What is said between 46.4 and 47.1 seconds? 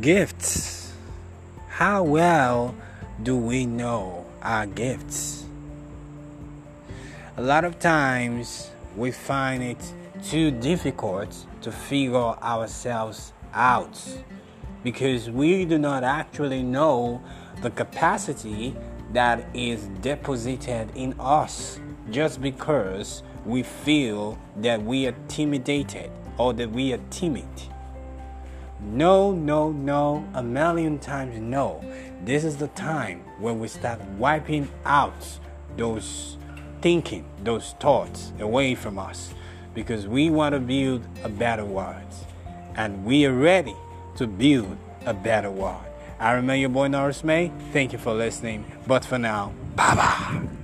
your boy